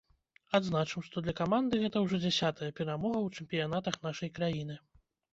[0.59, 4.79] Адзначым, што для каманды гэта ўжо дзясятая перамога ў чэмпіянатах нашай краіны.